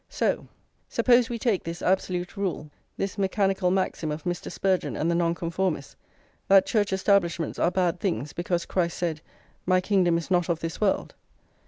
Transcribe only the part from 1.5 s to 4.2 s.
this absolute rule, this mechanical maxim